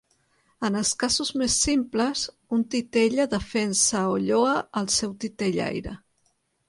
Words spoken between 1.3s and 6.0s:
més simples, un titella defensa o lloa al seu titellaire.